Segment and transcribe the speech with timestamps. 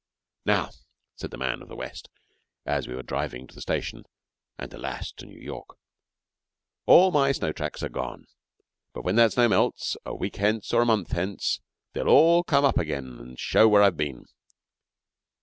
[0.47, 0.71] 'Now,'
[1.15, 2.09] said the man of the West,
[2.65, 4.01] as we were driving to the station,
[4.57, 5.11] and alas!
[5.11, 5.77] to New York,
[6.87, 8.25] 'all my snow tracks are gone;
[8.93, 11.61] but when that snow melts, a week hence or a month hence,
[11.93, 14.25] they'll all come up again and show where I've been.'